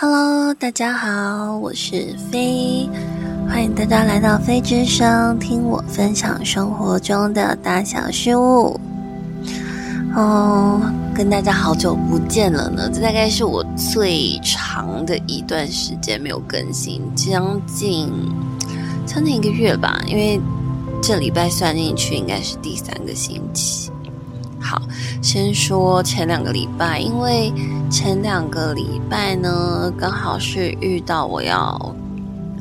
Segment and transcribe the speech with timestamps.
[0.00, 2.88] Hello，大家好，我是飞，
[3.48, 8.78] 欢迎大家来到飞之声，听我分享生活中的大小事物。
[10.14, 10.80] 哦，
[11.12, 13.60] 跟大家好久不见了呢，这大概是我
[13.92, 18.08] 最长的一段时间没有更新，将近
[19.04, 20.40] 将近一个月吧，因为
[21.02, 23.90] 这礼拜算进去应该是第三个星期。
[24.60, 24.82] 好，
[25.22, 27.52] 先说前两个礼拜，因为
[27.90, 31.94] 前两个礼拜呢，刚好是遇到我要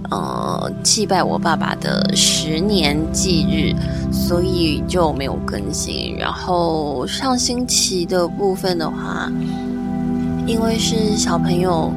[0.10, 3.76] 呃祭拜我爸爸的十年忌日，
[4.12, 6.16] 所以就没有更新。
[6.18, 9.30] 然后上星期的部分的话，
[10.46, 11.92] 因为是小朋友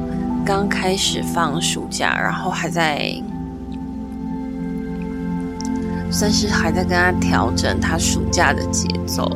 [0.45, 3.13] 刚开始放暑假，然后还在
[6.11, 9.31] 算是还在跟他调整他暑假的节奏。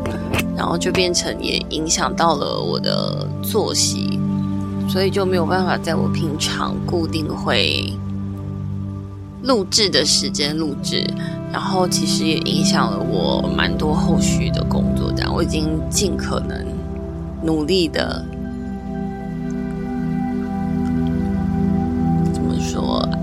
[0.57, 4.17] 然后就变成也影响到了我的作息，
[4.88, 7.93] 所以就没有办法在我平常固定会
[9.44, 11.05] 录制的时间录制，
[11.52, 15.11] 然后其实也影响了我蛮多后续的工作。
[15.13, 16.66] 这样我已经尽可能
[17.44, 18.23] 努力的，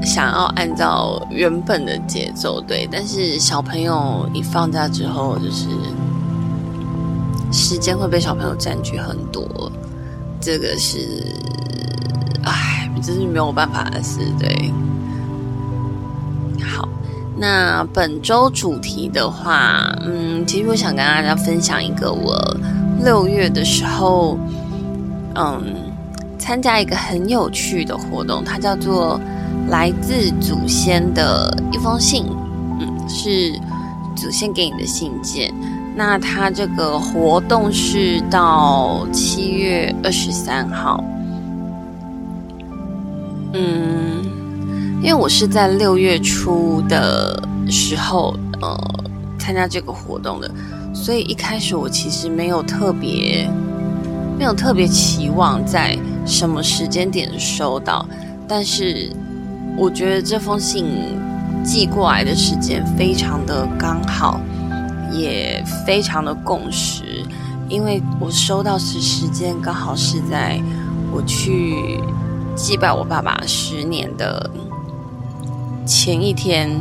[0.04, 5.66] 想要按照原本的节奏对，但是小朋友一放假之后就是。
[7.54, 9.70] 时间会被小朋友占据很多，
[10.40, 11.22] 这个是，
[12.44, 14.72] 唉，这是没有办法的事，对。
[16.64, 16.88] 好，
[17.36, 22.34] 那本周主题的话，嗯，其实我想跟大家分享一个我
[23.04, 24.38] 六月的时候，
[25.34, 25.62] 嗯，
[26.38, 29.20] 参加一个很有趣的活动，它叫做
[29.72, 32.26] 来自祖先的一封信，
[32.78, 33.58] 嗯，是
[34.14, 35.50] 祖先给你的信件。
[35.96, 41.02] 那他这个活动是到七月二十三号，
[43.54, 44.22] 嗯，
[45.00, 48.78] 因为我是在六月初的时候呃
[49.38, 50.50] 参加这个活动的，
[50.94, 53.48] 所以一开始我其实没有特别
[54.38, 58.06] 没有特别期望在什么时间点收到，
[58.46, 59.10] 但是
[59.76, 60.86] 我觉得这封信
[61.64, 64.40] 寄过来的时间非常的刚好。
[65.14, 67.04] 也非常的共识，
[67.68, 70.58] 因为我收到时时间刚好是在
[71.12, 72.00] 我去
[72.56, 74.50] 祭拜我爸爸十年的
[75.84, 76.80] 前一天。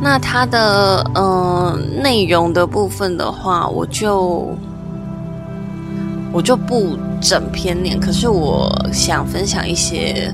[0.00, 4.56] 那它的嗯内容的部分的话，我就
[6.32, 10.32] 我就不整篇念，可是我想分享一些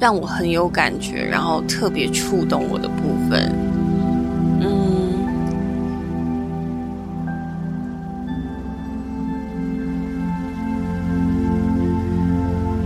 [0.00, 3.52] 让我很有感觉，然后特别触动我的部分。
[4.60, 4.78] 嗯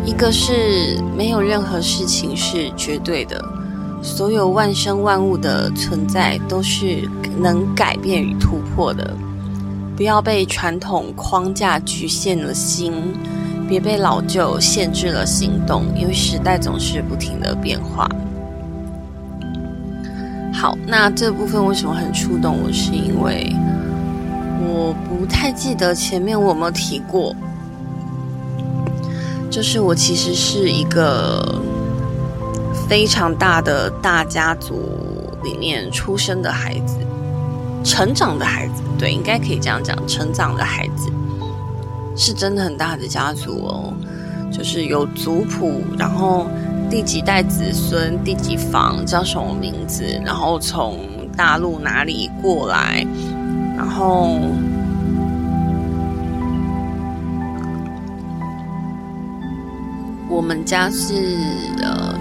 [0.05, 3.43] 一个是没有任何事情是绝对的，
[4.03, 7.09] 所有万生万物的存在都是
[7.41, 9.17] 能改变与突破的。
[9.97, 12.93] 不要被传统框架局限了心，
[13.69, 18.09] 别被老旧限制了行动，因为时代总是不停的变化。
[20.53, 22.71] 好，那这部分为什么很触动我？
[22.73, 23.55] 是因为
[24.61, 27.34] 我不太记得前面我有没有提过。
[29.50, 31.61] 就是我其实是一个
[32.89, 34.81] 非常大的大家族
[35.43, 36.97] 里面出生的孩子，
[37.84, 41.11] 成长的孩子，对，应该可以这样讲，成长的孩子
[42.17, 43.93] 是真的很大的家族哦，
[44.50, 46.47] 就是有族谱，然后
[46.91, 50.99] 第几代子孙，第几房叫什么名字，然后从
[51.37, 53.06] 大陆哪里过来，
[53.77, 54.39] 然后。
[60.34, 61.37] 我们家是
[61.83, 62.19] 呃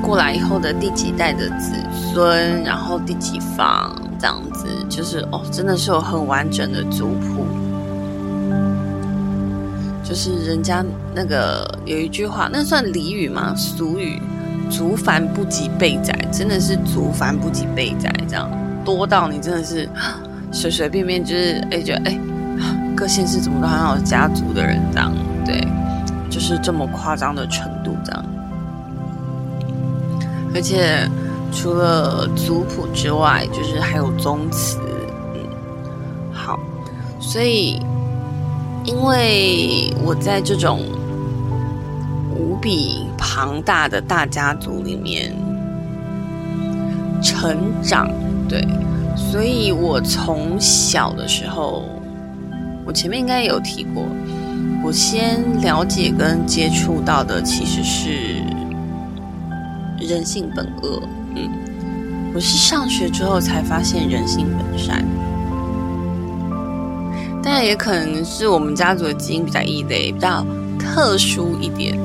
[0.00, 7.44] 过来以后的第几代的子孙，然后第几房这样子，就是哦，真的是有很完整的族谱。
[10.02, 13.54] 就是人家那个有一句话，那算俚语吗？
[13.56, 14.20] 俗语
[14.70, 18.50] “族繁不及备载”，真的是族繁不及备载，这样
[18.84, 19.88] 多到你真的是
[20.50, 22.18] 随随便便就是哎觉得哎
[22.96, 25.12] 各县市怎么都好像有家族的人这样，
[25.44, 25.66] 对。
[26.30, 28.24] 就是这么夸张的程度，这样。
[30.54, 31.06] 而且
[31.52, 34.78] 除了族谱之外，就是还有宗祠。
[35.34, 35.44] 嗯，
[36.32, 36.58] 好，
[37.20, 37.78] 所以
[38.84, 40.80] 因为我在这种
[42.34, 45.32] 无比庞大的大家族里面
[47.22, 48.08] 成长，
[48.48, 48.66] 对，
[49.16, 51.84] 所以我从小的时候，
[52.84, 54.04] 我前面应该有提过。
[54.84, 58.42] 我先了解跟接触到的其实是
[60.00, 61.00] 人性本恶。
[61.36, 61.48] 嗯，
[62.34, 65.04] 我是上学之后才发现人性本善，
[67.42, 70.46] 但也可能是我们家族的基因比较异类，比较
[70.78, 71.98] 特殊一点，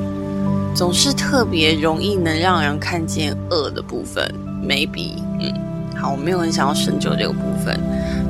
[0.76, 4.34] 总是特别容易能让人看见恶的部分。
[4.68, 5.54] maybe，嗯，
[5.96, 7.80] 好，我没有很想要深究这个部分，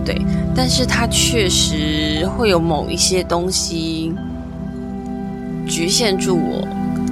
[0.06, 0.22] 对，
[0.56, 4.14] 但是它确实会有某一些东西
[5.66, 6.68] 局限住我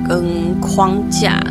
[0.08, 1.42] 跟框架。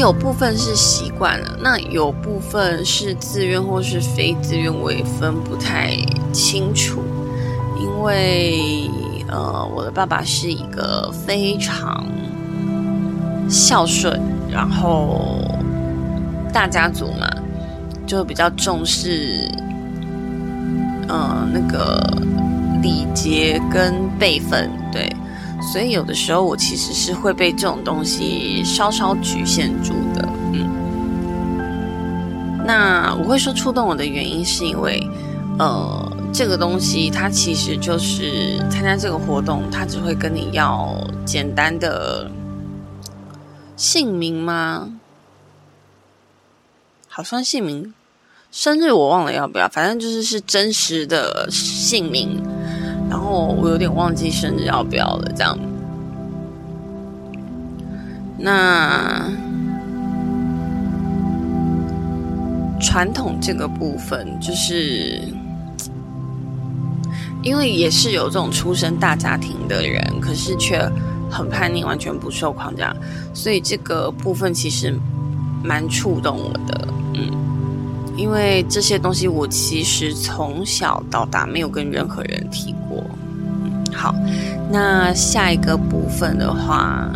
[0.00, 5.94] 有部分是习惯了，那有部分是自愿或是非自愿，我也分不太
[6.32, 7.02] 清楚。
[7.78, 8.90] 因为
[9.28, 12.06] 呃，我的爸爸是一个非常
[13.46, 14.18] 孝顺，
[14.50, 15.38] 然后
[16.50, 17.28] 大家族嘛，
[18.06, 19.46] 就比较重视
[21.08, 22.02] 嗯那个
[22.82, 25.14] 礼节跟辈分，对。
[25.60, 30.68] 所以有的时候我其实是会被这种东西稍稍局限住的，嗯。
[32.66, 35.06] 那我会说触动我的原因是因为，
[35.58, 42.30] 呃，这个东西它其实就是参加这个活动，它只会跟你要简单的
[43.76, 44.88] 姓名吗？
[47.08, 47.92] 好像姓名，
[48.52, 52.40] 生日我忘了要不要，反正就是是真实的姓名。
[53.10, 55.58] 然后我有点忘记生日要不要了，这样。
[58.38, 59.28] 那
[62.80, 65.20] 传统这个部分，就是
[67.42, 70.80] 因为也是有这种出身大家庭的人，可是却
[71.28, 72.94] 很叛逆，完全不受框架，
[73.34, 74.94] 所以这个部分其实
[75.64, 77.49] 蛮触动我的，嗯。
[78.20, 83.02] 因为这些东西，我其实从小到大没有跟任何人提过。
[83.94, 84.14] 好，
[84.70, 87.10] 那下一个部分的话，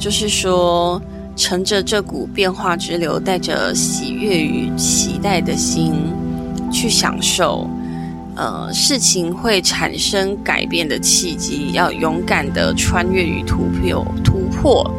[0.00, 1.00] 就是说，
[1.36, 5.94] 乘着这股变化之流，带着喜悦与期待的心
[6.72, 7.70] 去享受，
[8.34, 14.90] 呃，事情会产生改变的契机，要勇敢的穿越与突破，突破，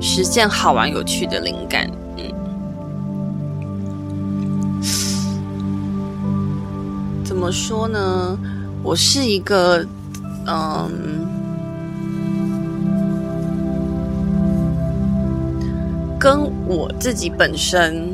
[0.00, 1.88] 实现好玩有趣的灵感。
[7.38, 8.36] 怎么说呢？
[8.82, 9.86] 我是一个，
[10.44, 11.24] 嗯，
[16.18, 18.08] 跟我自己本身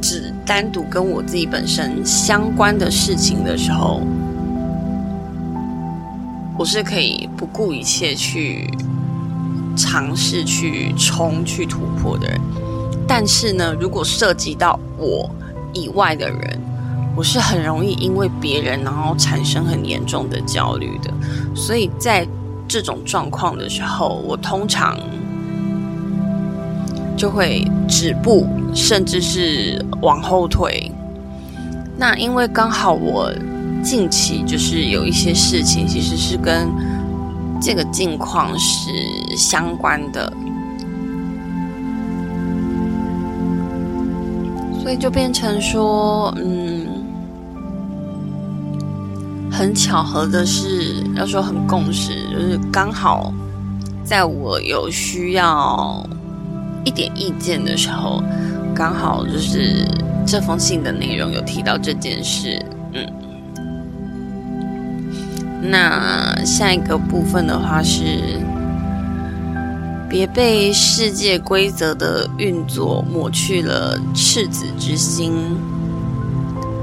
[0.00, 4.02] 只单独跟我自己本身相关的事情的时候，
[6.56, 8.72] 我是可以不顾一切去
[9.76, 12.40] 尝试、去冲、去突破的人。
[13.08, 15.28] 但是呢，如果涉及到我
[15.72, 16.60] 以外的人，
[17.20, 21.12] 我是很容易因为别人，然后产生很严重的焦虑的，
[21.54, 22.26] 所以在
[22.66, 24.98] 这种状况的时候，我通常
[27.18, 30.90] 就会止步，甚至是往后退。
[31.98, 33.30] 那因为刚好我
[33.84, 36.70] 近期就是有一些事情，其实是跟
[37.60, 38.88] 这个境况是
[39.36, 40.32] 相关的，
[44.82, 46.59] 所以就变成说，嗯。
[49.60, 53.30] 很巧合的是，要说很共识，就是刚好
[54.02, 56.02] 在我有需要
[56.82, 58.22] 一点意见的时候，
[58.74, 59.86] 刚好就是
[60.26, 62.58] 这封信的内容有提到这件事。
[62.94, 63.06] 嗯，
[65.70, 68.40] 那下一个部分的话是，
[70.08, 75.34] 别被世界规则的运作抹去了赤子之心，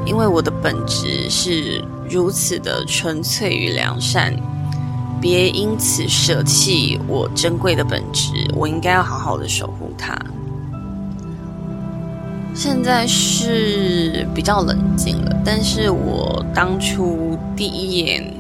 [0.05, 1.83] 因为我的本质是。
[2.09, 4.33] 如此的纯粹与良善，
[5.19, 8.31] 别因此舍弃我珍贵的本质。
[8.55, 10.17] 我应该要好好的守护它。
[12.53, 18.33] 现在是比较冷静了，但是我当初第一眼，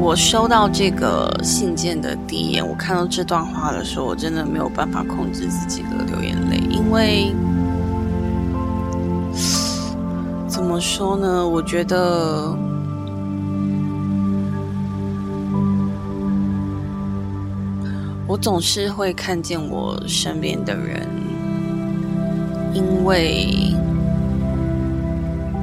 [0.00, 7.32] 我收到这个信件的第一眼，我看到这段话的时候，我真的没有办法控制自己的流眼泪，因为。
[10.78, 11.44] 么说呢？
[11.44, 12.56] 我觉得，
[18.28, 21.04] 我总是会看见我身边的人
[22.72, 23.74] 因为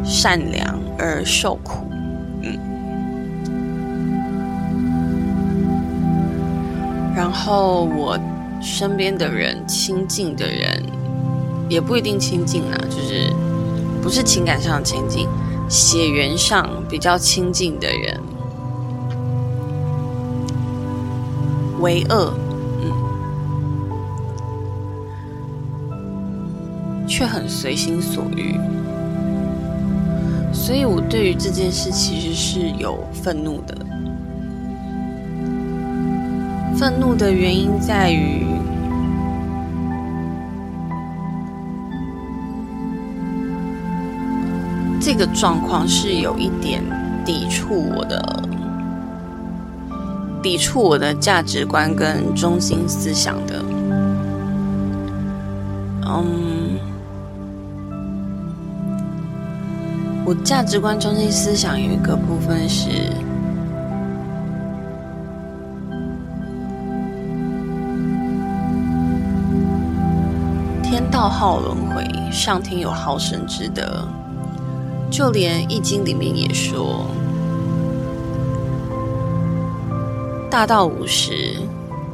[0.03, 1.85] 善良而受苦。
[2.41, 2.59] 嗯，
[7.15, 8.19] 然后我
[8.61, 10.83] 身边的人、亲近的人，
[11.69, 13.31] 也不一定亲近啊，就是
[14.05, 15.27] 不是情感上的亲近，
[15.67, 18.21] 血缘上比较亲近的人
[21.79, 22.31] 为恶，
[25.89, 28.59] 嗯，却很随心所欲。
[30.53, 33.75] 所以我对于这件事其实是有愤怒的。
[36.77, 38.44] 愤怒的原因在于，
[45.05, 46.83] 这个状况是有一点
[47.23, 48.43] 抵触我的，
[50.41, 53.63] 抵触我的价值观跟中心思想的。
[56.07, 56.79] 嗯。
[60.25, 62.89] 我价值观中心思想有一个部分是，
[70.81, 74.03] 天道好轮回，上天有好生之德。
[75.09, 77.05] 就连《易经》里面也说，
[80.49, 81.57] 大道五十，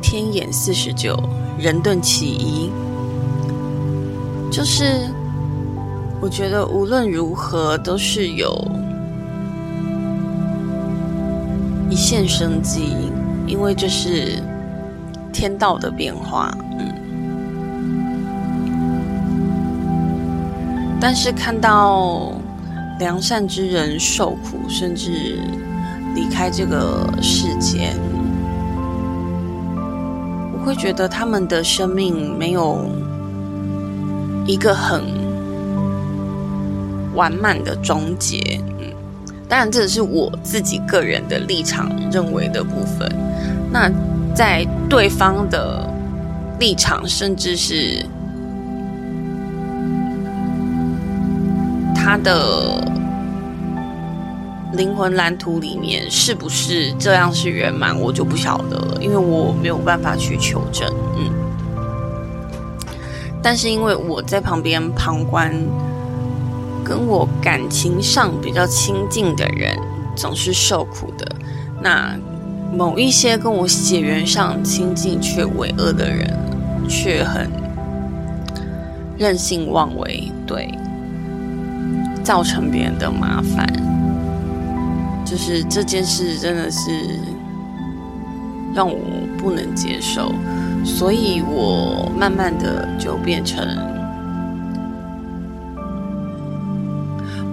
[0.01, 1.17] 天眼四十九，
[1.57, 2.69] 人遁其一，
[4.51, 5.09] 就是。
[6.23, 8.55] 我觉得无论如何都是有
[11.89, 13.09] 一线生机，
[13.47, 14.39] 因为这是
[15.33, 16.55] 天道的变化。
[16.77, 16.93] 嗯，
[20.99, 22.31] 但是看到
[23.01, 25.39] 良善之人受苦，甚至
[26.13, 27.95] 离开这个世界，
[30.53, 32.87] 我会觉得他们的生命没有
[34.45, 35.19] 一个很。
[37.13, 38.39] 完满的终结，
[38.79, 38.87] 嗯，
[39.49, 43.13] 当然这是我自己个人的立场认为的部分。
[43.69, 43.91] 那
[44.33, 45.85] 在对方的
[46.57, 48.05] 立场，甚至是
[51.93, 52.81] 他的
[54.73, 61.31] 灵魂蓝图里面，是不是这样是圆满，我就不晓得了，因为我没有办法去求证，嗯。
[63.41, 65.53] 但是因为我在旁边旁观。
[66.83, 69.77] 跟我感情上比较亲近的人
[70.13, 71.35] 总是受苦的，
[71.79, 72.17] 那
[72.75, 76.37] 某一些跟我血缘上亲近却为恶的人，
[76.89, 77.49] 却很
[79.17, 80.73] 任性妄为，对，
[82.23, 83.65] 造成别人的麻烦，
[85.31, 86.91] 就是这件事真的是
[88.75, 88.99] 让我
[89.37, 90.29] 不能接受，
[90.83, 93.65] 所以我慢慢的就变成。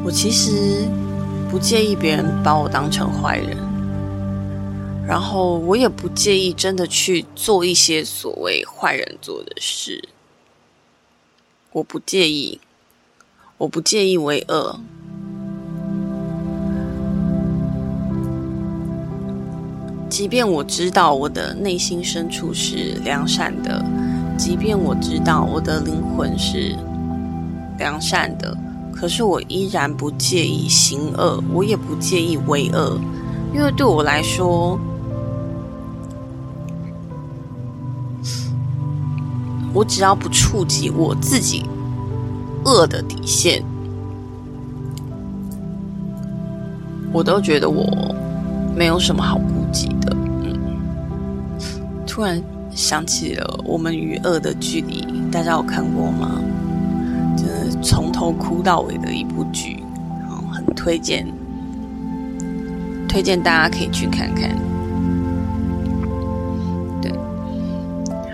[0.04, 0.88] 我其实
[1.48, 3.56] 不介意别人把我当成坏人，
[5.06, 10.08] 然后我也不介意真的去做一些所谓坏人做的事。
[11.70, 12.60] 我不介意，
[13.56, 14.80] 我不介意为恶。
[20.08, 23.84] 即便我知道我的内心深处是良善的，
[24.36, 26.74] 即便我知道我的灵魂是
[27.78, 28.56] 良善的。
[28.92, 32.98] 可是我依然不介意行恶，我也不介意为恶，
[33.54, 34.76] 因为对我来说，
[39.72, 41.64] 我只要不触及我自己
[42.64, 43.62] 恶的底线，
[47.12, 47.86] 我都觉得我
[48.74, 49.38] 没有什么好
[49.72, 50.16] 记得。
[50.42, 50.58] 嗯，
[52.06, 56.40] 突然想起了我们与恶的距离，大家有看过吗？
[57.36, 59.82] 真的从头哭到尾的一部剧，
[60.28, 61.26] 好，很推荐，
[63.08, 64.50] 推荐大家可以去看看。
[67.00, 67.12] 对，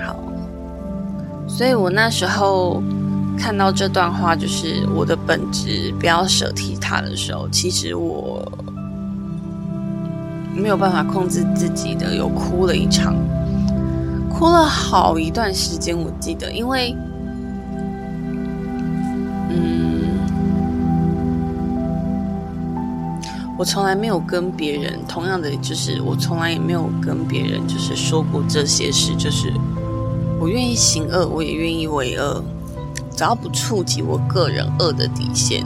[0.04, 0.16] 好，
[1.46, 2.82] 所以我那时候
[3.38, 8.50] 看到这段话，就是我的本质不要舍弃他的时候，其实我
[10.64, 13.14] 没有办法控制自己的，有哭了一场，
[14.30, 16.96] 哭了好一段时间，我记得，因为。
[19.50, 20.16] 嗯
[23.58, 29.52] 我从来没有跟别人同样的，就是我从来也没有跟别人就是说过这些事，就是
[30.40, 32.42] 我愿意行恶，我也愿意为恶，
[33.14, 35.62] 只要不触及我个人恶的底线，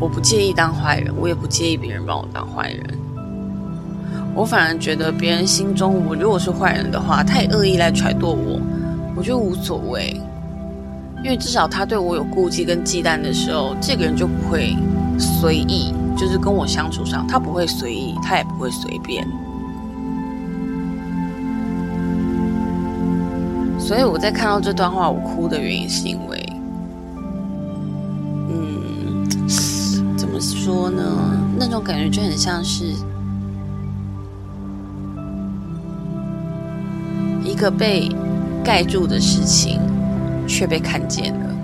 [0.00, 2.84] 我不介意当坏人，我也不介意别人帮我当坏人。
[4.34, 8.60] 我反而觉得别人心中我如果是坏人的话，太恶意来揣度我，
[9.14, 10.20] 我觉得无所谓，
[11.22, 14.76] 因为至少他对我有顾忌跟忌惮的时候，这个人就不会。
[15.16, 19.24] 随意，就是跟我相处上，他不会随意，他也不会随便。
[23.78, 26.43] 所以我在看到这段话，我哭的原因是因为，
[30.52, 31.02] 说呢？
[31.58, 32.92] 那种感觉就很像是
[37.44, 38.08] 一个被
[38.64, 39.80] 盖住的事情，
[40.46, 41.54] 却被看见了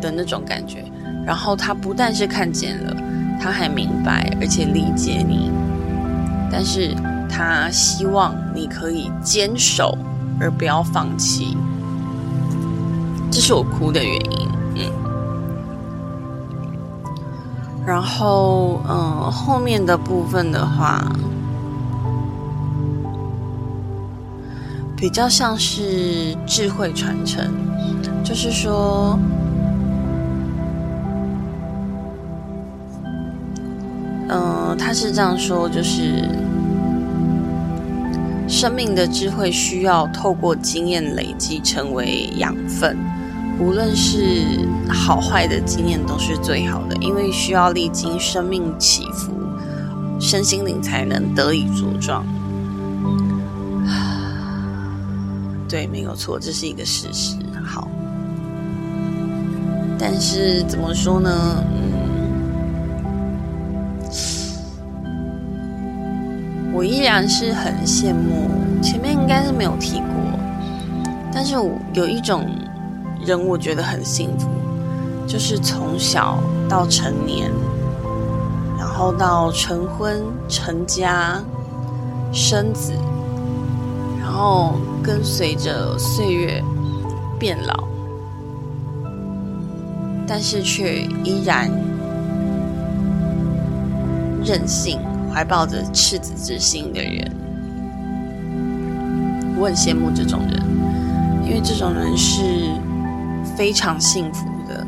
[0.00, 0.84] 的那种感觉。
[1.26, 2.96] 然后他不但是看见了，
[3.40, 5.50] 他还明白而且理解你，
[6.50, 6.94] 但是
[7.28, 9.96] 他希望你可以坚守。
[10.40, 11.56] 而不要放弃，
[13.30, 14.48] 这是我哭的原因。
[17.86, 21.04] 然后嗯，后面的部分的话，
[24.96, 27.52] 比较像是智慧传承，
[28.22, 29.18] 就是说，
[34.28, 36.28] 嗯，他是这样说，就是。
[38.48, 42.94] 生命的智慧需要透过经验累积成为养分，
[43.58, 49.32] 无论是好坏的经验都是最好的，因为需要历经生命起伏，
[50.18, 52.24] 身心灵才能得以茁壮。
[55.68, 57.36] 对，没有错，这是一个事实。
[57.64, 57.88] 好，
[59.98, 61.64] 但是怎么说呢？
[61.72, 61.82] 嗯
[66.74, 68.48] 我依然是很羡慕，
[68.82, 70.06] 前面应该是没有提过，
[71.30, 72.48] 但是我有一种
[73.24, 74.48] 人，我觉得很幸福，
[75.26, 76.38] 就是从小
[76.68, 77.50] 到成年，
[78.78, 81.42] 然后到成婚、成家、
[82.32, 82.92] 生子，
[84.20, 86.62] 然后跟随着岁月
[87.38, 87.84] 变老，
[90.26, 91.70] 但是却依然
[94.44, 94.98] 任性。
[95.34, 97.32] 怀抱着赤子之心的人，
[99.56, 100.62] 我很羡慕这种人，
[101.42, 102.42] 因为这种人是
[103.56, 104.86] 非常幸福的。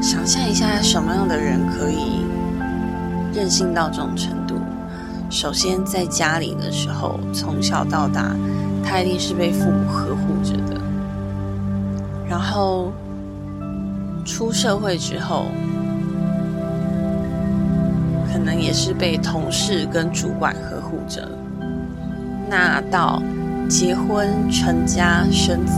[0.00, 2.24] 想象一下，什么样的人可以
[3.34, 4.54] 任性到这种程度？
[5.30, 8.34] 首先，在家里的时候，从小到大，
[8.84, 10.80] 他一定是被父母呵护着的。
[12.28, 12.92] 然后
[14.24, 15.46] 出社会之后。
[18.30, 21.28] 可能也是被同事跟主管呵护着。
[22.48, 23.20] 那到
[23.68, 25.72] 结婚、成家、生子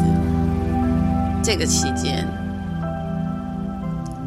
[1.43, 2.27] 这个期间，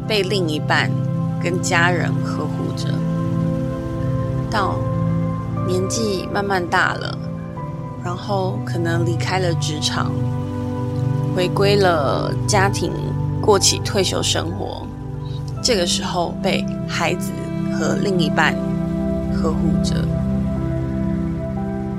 [0.06, 0.90] 被另一半
[1.42, 2.88] 跟家人呵护着。
[4.50, 4.76] 到
[5.66, 7.16] 年纪慢慢大了，
[8.04, 10.10] 然后可能离开了职场，
[11.34, 12.92] 回归了家庭，
[13.40, 14.86] 过起退休生活。
[15.62, 17.30] 这个时候被孩子。
[17.76, 18.54] 和另一半
[19.34, 19.96] 呵护着，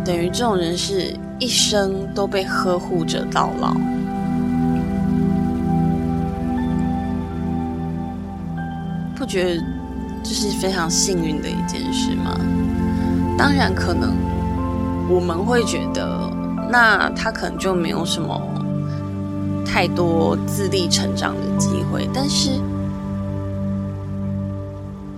[0.05, 3.75] 等于这种人是一生都被呵护着到老，
[9.25, 9.63] 不觉得
[10.23, 12.39] 这是非常幸运的一件事吗？
[13.35, 14.13] 当然，可能
[15.09, 16.29] 我们会觉得，
[16.69, 18.39] 那他可能就没有什么
[19.65, 22.51] 太多自立成长的机会，但是。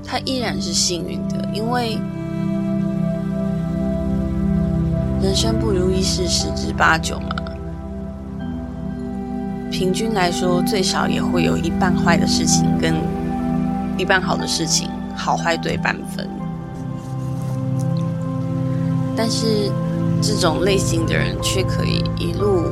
[0.10, 2.00] 他依然是幸运的，因为
[5.22, 7.28] 人生不如意事十之八九嘛。
[9.70, 12.96] 平均来说，最少也会有一半坏的事情跟
[13.98, 16.30] 一半好的事情，好坏对半分。
[19.16, 19.72] 但是
[20.22, 22.64] 这种类型的人却可以一路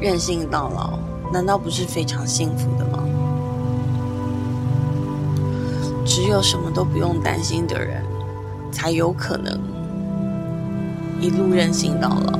[0.00, 0.98] 任性到老，
[1.32, 2.98] 难道不是非常幸福的吗？
[6.04, 8.02] 只有什么都不用担心的人，
[8.72, 9.56] 才有可能
[11.20, 12.38] 一路任性到老。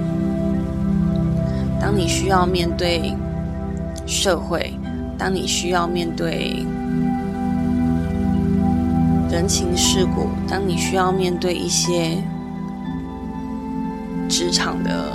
[1.80, 3.14] 当你需要面对
[4.06, 4.74] 社会，
[5.16, 6.66] 当你需要面对
[9.32, 12.22] 人情世故，当你需要面对一些
[14.28, 15.10] 职场的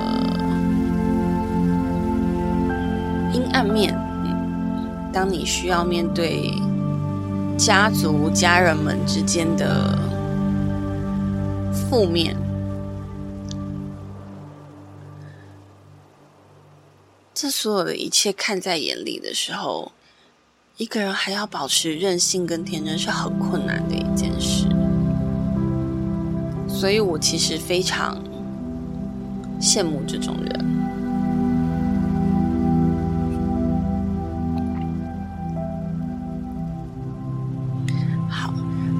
[3.31, 3.95] 阴暗面，
[5.13, 6.51] 当你需要面对。
[7.59, 9.97] 家族、家人们之间的
[11.73, 12.37] 负面，
[17.33, 19.91] 这所有的一切看在眼里的时候，
[20.77, 23.83] 一个人还要保持任性跟天真，是很困难。
[26.79, 28.15] 所以我其实非常
[29.59, 30.65] 羡慕这种人。
[38.29, 38.53] 好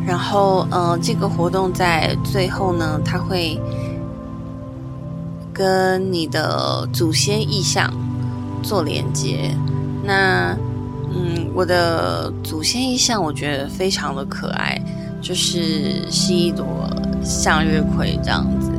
[0.07, 3.61] 然后，呃，这个活动在最后呢，他会
[5.53, 7.93] 跟你的祖先意象
[8.63, 9.51] 做连接。
[10.03, 10.57] 那，
[11.13, 14.81] 嗯，我的祖先意象我觉得非常的可爱，
[15.21, 16.65] 就是是一朵
[17.27, 18.71] 向日葵这样子，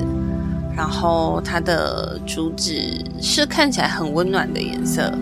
[0.75, 5.13] 然后它的主旨是看起来很温暖的颜色，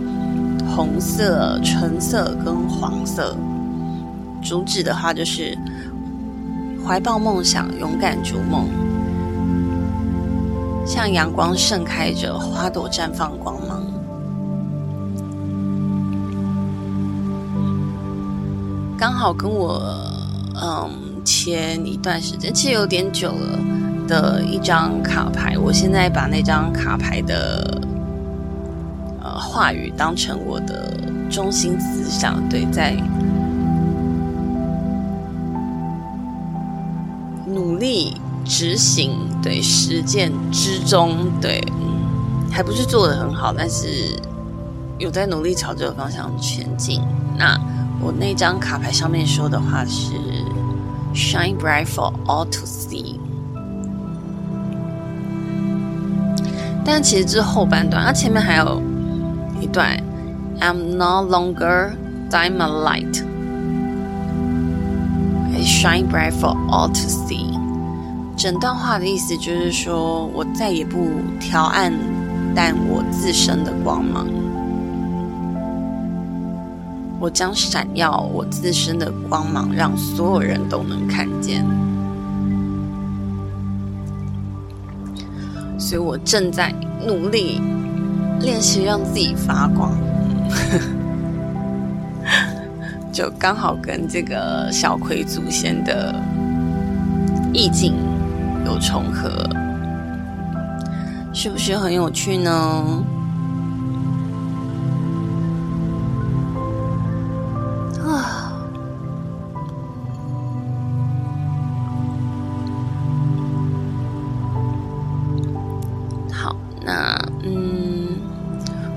[0.75, 3.37] 红色、橙色跟黄色。
[4.43, 5.59] 主旨的话就是
[6.87, 8.69] 怀抱梦想，勇敢逐梦。
[10.87, 13.83] 像阳光盛开着，花朵绽放光芒。
[18.97, 19.83] 刚好跟我
[20.63, 20.89] 嗯
[21.27, 23.59] 前一段时间，其实有点久了
[24.09, 27.83] 的一张卡牌，我现在把那张卡牌的
[29.21, 30.97] 呃话语当成我的
[31.29, 32.97] 中心思想，对，在
[37.47, 38.15] 努力。
[38.49, 39.11] 执行
[39.43, 41.61] 对实践之中，对，
[42.49, 44.17] 还不是做的很好，但是
[44.99, 47.03] 有在努力朝这个方向前进。
[47.37, 47.61] 那
[48.01, 50.13] 我那张卡牌上面说的话是
[51.17, 53.19] “Shine bright for all to see”，
[56.85, 58.83] 但其实这是后半段，它前面还有
[59.59, 59.99] 一段
[60.61, 61.93] “I'm no longer
[62.31, 63.25] diamond light,
[65.55, 67.59] I shine bright for all to see”。
[68.37, 71.09] 整段话的意思就是说，我再也不
[71.41, 71.91] 调暗
[72.55, 74.27] 淡我自身的光芒，
[77.19, 81.65] 我将闪耀我自身的光芒，让所有人都能看见。
[85.79, 86.75] 所以我正在
[87.07, 87.61] 努力
[88.41, 89.93] 练习让自己发光，
[93.13, 96.15] 就刚好跟这个小葵祖先的
[97.53, 97.95] 意境。
[98.67, 99.31] 有重合，
[101.33, 103.05] 是不是很有趣呢？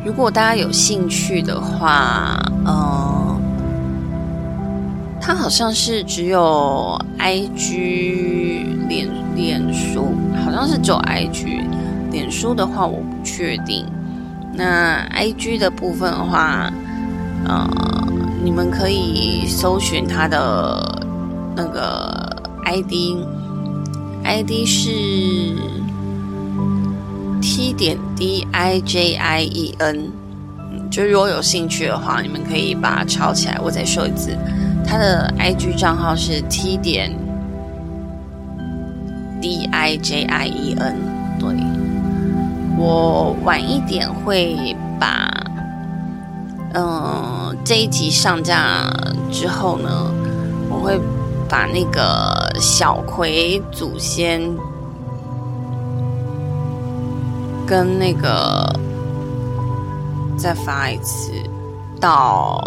[0.10, 3.40] 如果大家有兴趣的话，嗯，
[5.22, 9.08] 它好像是只有 I G 脸。
[9.36, 11.62] 脸书好像是走 IG，
[12.12, 13.86] 脸书的话我不确定。
[14.52, 16.70] 那 IG 的部分的话，
[17.46, 17.66] 呃，
[18.44, 21.00] 你们可以搜寻它的
[21.56, 24.90] 那个 ID，ID 是
[27.42, 30.12] T 点 D I J I E N。
[30.92, 33.60] 就如果有兴趣的话，你们可以把它抄起来。
[33.64, 34.36] 我再说一次，
[34.86, 37.16] 它的 IG 账号是 T 点。
[39.42, 40.98] D I J I E N，
[41.40, 41.48] 对，
[42.78, 45.32] 我晚一点会把，
[46.74, 48.92] 嗯，这一集上架
[49.32, 50.12] 之后呢，
[50.70, 51.00] 我会
[51.48, 54.42] 把那个小葵祖先
[57.70, 58.68] 跟那个
[60.36, 61.32] 再发一次
[62.02, 62.60] 到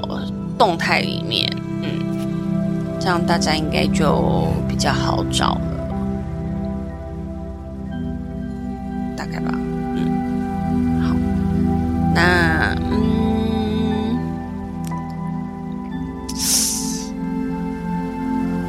[0.57, 1.45] 动态里面，
[1.83, 1.89] 嗯，
[3.01, 5.61] 这样大家应该就比较好找了，
[9.17, 9.51] 大概吧，
[9.97, 11.17] 嗯，好。
[12.15, 14.17] 那嗯，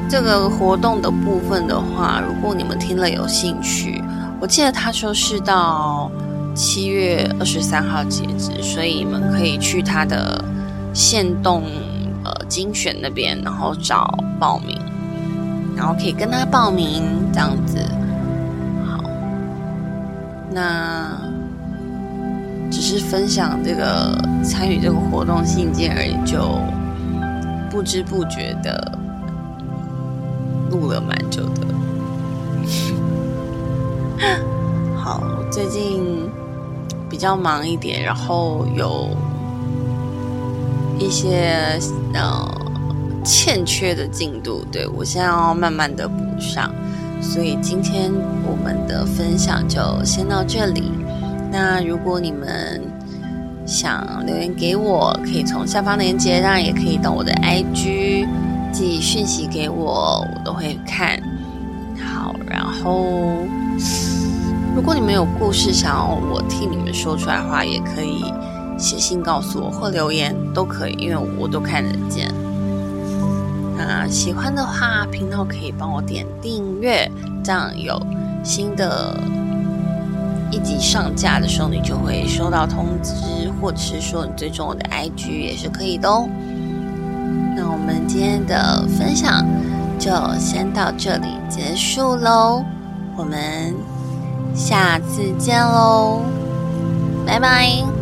[0.10, 4.03] 这个活动的部分的话，如果你们听了有兴趣，
[4.44, 6.12] 我记得他说是到
[6.54, 10.44] 七月二十三号截止，所以你们可以去他的
[10.94, 11.64] 线动
[12.26, 14.78] 呃精选那边，然后找报名，
[15.78, 17.80] 然后可以跟他报名这样子。
[18.86, 19.02] 好，
[20.52, 21.18] 那。
[22.70, 26.60] 只是分享这个参与这个活动信件而已，就
[27.70, 28.92] 不知不觉的
[30.70, 31.62] 录了蛮久的。
[34.96, 35.22] 好，
[35.52, 36.30] 最近
[37.10, 39.10] 比较忙一点，然后有
[40.98, 41.80] 一些
[42.14, 42.48] 呃
[43.24, 46.72] 欠缺的进度，对我现在要慢慢的补上，
[47.22, 48.12] 所以今天
[48.46, 50.92] 我们的分享就先到这里。
[51.52, 52.82] 那如果你们
[53.66, 58.28] 想留言给我，可以从下方链接，当然也可以到我的 IG
[58.72, 61.22] 寄讯息给我，我都会看。
[61.98, 63.38] 好，然后
[64.76, 68.24] 如果你们有故事想要我替你们说出来的话，也可以
[68.78, 72.34] 写信告诉我或留言都可以，因为我都看得见。
[73.78, 77.10] 那喜欢的话，频道可以帮我点订阅，
[77.44, 78.02] 这样有
[78.44, 79.18] 新的。
[80.52, 86.30] 一集上架的时候，你就会收到通知，或者是说你追踪我的 IG 也是可以的哦。
[87.58, 89.44] 那我们今天的分享
[89.98, 92.64] 就先到这里结束喽，
[93.16, 93.76] 我们
[94.56, 96.22] 下次见喽，
[97.26, 97.93] 拜拜。